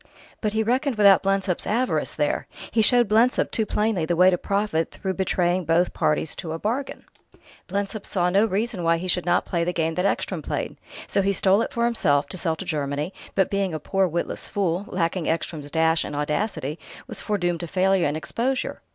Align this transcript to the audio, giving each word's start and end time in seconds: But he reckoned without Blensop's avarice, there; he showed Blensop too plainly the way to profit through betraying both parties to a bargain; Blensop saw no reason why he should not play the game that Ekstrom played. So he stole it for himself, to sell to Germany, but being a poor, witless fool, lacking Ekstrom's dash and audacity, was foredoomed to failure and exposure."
But 0.41 0.53
he 0.53 0.63
reckoned 0.63 0.95
without 0.95 1.21
Blensop's 1.21 1.67
avarice, 1.67 2.15
there; 2.15 2.47
he 2.71 2.81
showed 2.81 3.07
Blensop 3.07 3.51
too 3.51 3.67
plainly 3.67 4.03
the 4.03 4.15
way 4.15 4.31
to 4.31 4.37
profit 4.39 4.89
through 4.89 5.13
betraying 5.13 5.63
both 5.63 5.93
parties 5.93 6.35
to 6.37 6.53
a 6.53 6.57
bargain; 6.57 7.05
Blensop 7.67 8.03
saw 8.07 8.31
no 8.31 8.45
reason 8.45 8.81
why 8.81 8.97
he 8.97 9.07
should 9.07 9.27
not 9.27 9.45
play 9.45 9.63
the 9.63 9.73
game 9.73 9.93
that 9.93 10.05
Ekstrom 10.07 10.41
played. 10.41 10.75
So 11.05 11.21
he 11.21 11.33
stole 11.33 11.61
it 11.61 11.71
for 11.71 11.85
himself, 11.85 12.25
to 12.29 12.37
sell 12.39 12.55
to 12.55 12.65
Germany, 12.65 13.13
but 13.35 13.51
being 13.51 13.75
a 13.75 13.79
poor, 13.79 14.07
witless 14.07 14.47
fool, 14.47 14.85
lacking 14.87 15.29
Ekstrom's 15.29 15.69
dash 15.69 16.03
and 16.03 16.15
audacity, 16.15 16.79
was 17.05 17.21
foredoomed 17.21 17.59
to 17.59 17.67
failure 17.67 18.07
and 18.07 18.17
exposure." 18.17 18.81